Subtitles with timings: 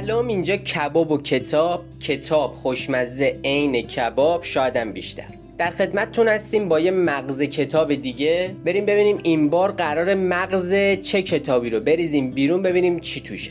[0.00, 1.84] سلام اینجا کباب و کتاب.
[2.00, 5.24] کتاب خوشمزه عین کباب شایدم بیشتر.
[5.58, 8.56] در خدمتتون هستیم با یه مغز کتاب دیگه.
[8.64, 13.50] بریم ببینیم این بار قرار مغز چه کتابی رو بریزیم بیرون ببینیم چی توشه.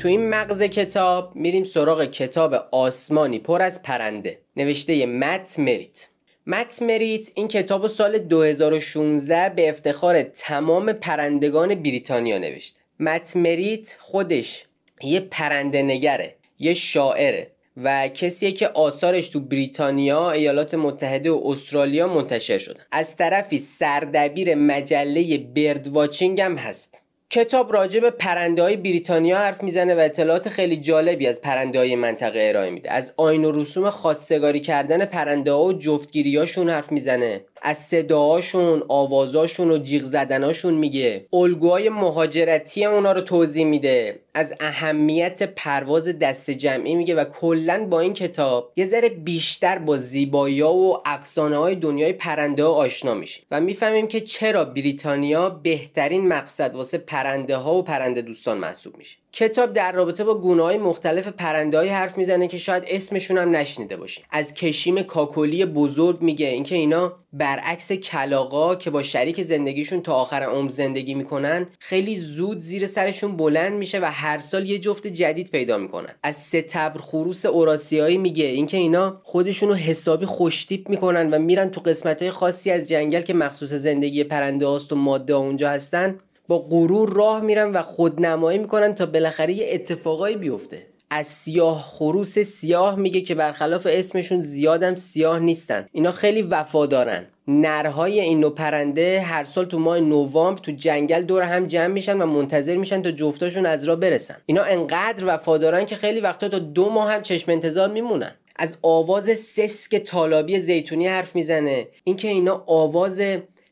[0.00, 4.38] تو این مغز کتاب میریم سراغ کتاب آسمانی پر از پرنده.
[4.56, 6.08] نوشته مت مریت
[6.46, 12.80] مت مریت این کتاب سال 2016 به افتخار تمام پرندگان بریتانیا نوشته.
[13.00, 14.67] مت مریت خودش
[15.02, 22.06] یه پرنده نگره یه شاعره و کسیه که آثارش تو بریتانیا، ایالات متحده و استرالیا
[22.06, 27.02] منتشر شده از طرفی سردبیر مجله برد واچینگ هم هست.
[27.30, 31.96] کتاب راجع به پرنده های بریتانیا حرف می‌زنه و اطلاعات خیلی جالبی از پرنده های
[31.96, 32.90] منطقه ارائه میده.
[32.92, 37.40] از آین و رسوم خواستگاری کردن پرنده ها و جفتگیریاشون حرف می‌زنه.
[37.62, 41.26] از صداهاشون آوازاشون و جیغ زدناشون میگه.
[41.32, 44.18] الگوهای مهاجرتی اونا رو توضیح میده.
[44.34, 49.96] از اهمیت پرواز دست جمعی میگه و کلا با این کتاب یه ذره بیشتر با
[49.96, 56.28] زیبایی و افسانه های دنیای پرنده ها آشنا میشیم و می‌فهمیم که چرا بریتانیا بهترین
[56.28, 59.16] مقصد واسه پرنده ها و پرنده دوستان محسوب میشه.
[59.32, 63.96] کتاب در رابطه با گونه های مختلف پرنده حرف می‌زنه که شاید اسمشون هم نشنیده
[63.96, 64.24] باشین.
[64.30, 70.42] از کشیم کاکولی بزرگ میگه اینکه اینا برعکس کلاقا که با شریک زندگیشون تا آخر
[70.42, 75.50] عمر زندگی می‌کنن خیلی زود زیر سرشون بلند میشه و هر سال یه جفت جدید
[75.50, 76.14] پیدا می‌کنن.
[76.22, 82.30] از ستبر خروس اوراسیایی میگه اینکه اینا خودشونو حسابی خوشتیپ می‌کنن و میرن تو قسمت
[82.30, 86.18] خاصی از جنگل که مخصوص زندگی پرنده هاست و ماده اونجا هستن.
[86.48, 90.86] با غرور راه میرن و خودنمایی می‌کنن تا بالاخره یه اتفاقایی بیفته.
[91.10, 95.88] از سیاه خروس سیاه میگه که برخلاف اسمشون زیادم سیاه نیستن.
[95.92, 97.26] اینا خیلی وفادارن.
[97.48, 102.22] نرهای این نوع پرنده هر سال تو ماه نوامبر تو جنگل دور هم جمع میشن
[102.22, 104.36] و منتظر میشن تا جفتاشون از راه برسن.
[104.46, 108.34] اینا انقدر وفادارن که خیلی وقتا تا دو ماه هم چشم انتظار میمونن.
[108.56, 111.88] از آواز سسک طالابی زیتونی حرف می‌زنه.
[112.04, 113.22] اینکه اینا آواز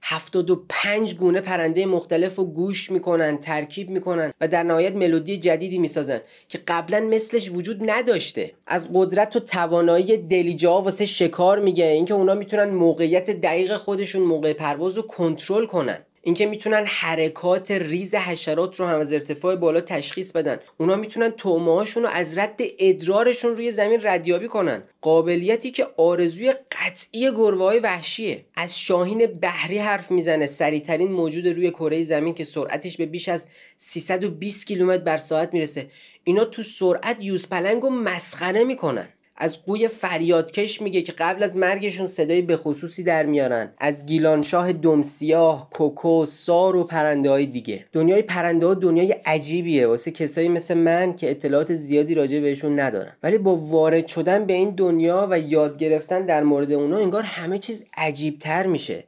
[0.08, 6.20] 75 گونه پرنده مختلف رو گوش می‌کنن ترکیب می‌کنن و در نهایت ملودی جدیدی می‌سازن
[6.48, 8.52] که قبلا مثلش وجود نداشته.
[8.66, 11.84] از قدرت و توانایی دلیجا واسه شکار میگه.
[11.84, 16.05] اینکه اونا می‌تونن موقعیت دقیق خودشون موقع پرواز رو کنترل کنن.
[16.26, 20.58] اینکه می‌تونن حرکات ریز حشرات رو هم از ارتفاع بالا تشخیص بدن.
[20.78, 24.82] اونا می‌تونن تومه رو از رد ادرارشون روی زمین ردیابی کنن.
[25.00, 28.44] قابلیتی که آرزوی قطعی گربه های وحشیه.
[28.56, 30.46] از شاهین بحری حرف می‌زنه.
[30.46, 35.86] سریعترین موجود روی کره زمین که سرعتش به بیش از 320 کیلومتر بر ساعت می‌رسه.
[36.24, 39.08] اینا تو سرعت یوز پلنگ رو مسخره می‌کنن.
[39.38, 43.72] از قوی فریادکش میگه که قبل از مرگشون صدای به خصوصی در میارن.
[43.78, 47.84] از گیلانشاه دمسیاه کوکو سار و پرنده های دیگه.
[47.92, 49.86] دنیای پرنده ها دنیای عجیبیه.
[49.86, 54.52] واسه کسایی مثل من که اطلاعات زیادی راجع بهشون ندارن ولی با وارد شدن به
[54.52, 59.04] این دنیا و یاد گرفتن در مورد اونا انگار همه چیز عجیبتر میشه.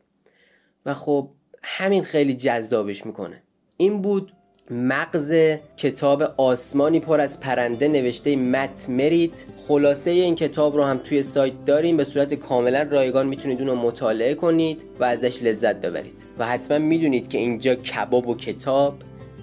[0.87, 1.29] و خب
[1.63, 3.43] همین خیلی جذابش می‌کنه.
[3.77, 4.33] این بود
[4.71, 5.35] مغز
[5.77, 9.45] کتاب آسمانی پر از پرنده نوشته مت مریت.
[9.69, 11.97] خلاصه این کتاب رو هم توی سایت داریم.
[11.97, 16.25] به صورت کاملا رایگان می‌تونید اون رو مطالعه کنید و ازش لذت ببرید.
[16.39, 18.95] و حتما می‌دونید که اینجا کباب و کتاب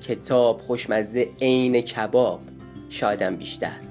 [0.07, 2.39] کتاب خوشمزه عین کباب.
[2.89, 3.84] شایدم بیشتر.